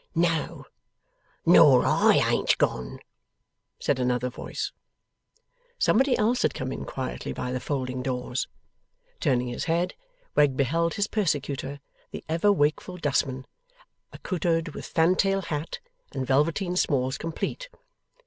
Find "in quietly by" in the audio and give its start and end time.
6.71-7.51